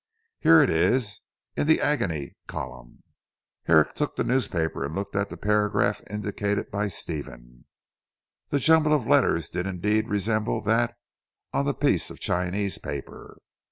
[0.39, 1.21] Here it is,
[1.55, 3.03] in the Agony Column."
[3.65, 7.65] Herrick took the newspaper, and looked at the paragraph indicated by Stephen.
[8.49, 10.95] The jumble of letters did indeed resemble that
[11.53, 13.37] on the piece of Chinese paper.